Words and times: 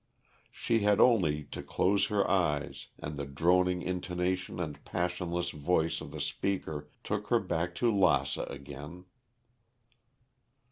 She 0.51 0.79
had 0.79 0.99
only 0.99 1.43
to 1.51 1.61
close 1.61 2.07
her 2.07 2.27
eyes 2.27 2.87
and 2.97 3.17
the 3.17 3.25
droning 3.27 3.83
intonation 3.83 4.59
and 4.59 4.83
passionless 4.83 5.51
voice 5.51 6.01
of 6.01 6.09
the 6.09 6.19
speaker 6.19 6.89
took 7.03 7.27
her 7.27 7.37
back 7.39 7.75
to 7.75 7.91
Lassa 7.95 8.45
again. 8.45 9.05